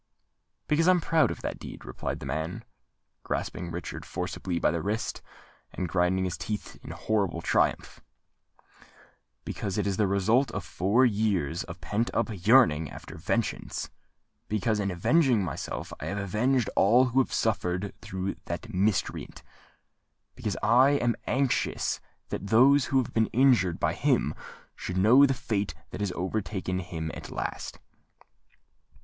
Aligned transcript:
"Because 0.67 0.87
I 0.87 0.91
am 0.93 0.99
proud 0.99 1.29
of 1.29 1.43
that 1.43 1.59
deed," 1.59 1.85
replied 1.85 2.21
the 2.21 2.25
man, 2.25 2.65
grasping 3.21 3.69
Richard 3.69 4.03
forcibly 4.03 4.57
by 4.57 4.71
the 4.71 4.81
wrist, 4.81 5.21
and 5.71 5.87
grinding 5.87 6.23
his 6.25 6.39
teeth 6.39 6.79
in 6.83 6.89
horrible 6.89 7.43
triumph;—"because 7.43 9.77
it 9.77 9.85
is 9.85 9.97
the 9.97 10.07
result 10.07 10.49
of 10.53 10.63
four 10.65 11.05
years 11.05 11.63
of 11.65 11.81
pent 11.81 12.09
up 12.15 12.29
yearning 12.47 12.89
after 12.89 13.15
vengeance;—because, 13.15 14.79
in 14.79 14.89
avenging 14.89 15.43
myself, 15.43 15.93
I 15.99 16.07
have 16.07 16.17
avenged 16.17 16.71
all 16.75 17.05
who 17.09 17.19
have 17.19 17.31
suffered 17.31 17.93
through 18.01 18.37
that 18.45 18.73
miscreant;—because 18.73 20.57
I 20.63 20.93
am 20.93 21.15
anxious 21.27 21.99
that 22.29 22.47
those 22.47 22.85
who 22.85 22.97
have 22.97 23.13
been 23.13 23.27
injured 23.27 23.79
by 23.79 23.93
him 23.93 24.33
should 24.75 24.97
know 24.97 25.27
the 25.27 25.35
fate 25.35 25.75
that 25.91 26.01
has 26.01 26.11
overtaken 26.13 26.79
him 26.79 27.11
at 27.13 27.29
last." 27.29 27.77